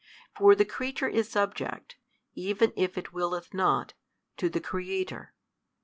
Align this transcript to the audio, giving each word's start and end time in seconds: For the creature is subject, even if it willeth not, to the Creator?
For 0.35 0.55
the 0.55 0.65
creature 0.65 1.07
is 1.07 1.29
subject, 1.29 1.95
even 2.33 2.73
if 2.75 2.97
it 2.97 3.13
willeth 3.13 3.53
not, 3.53 3.93
to 4.37 4.49
the 4.49 4.59
Creator? 4.59 5.35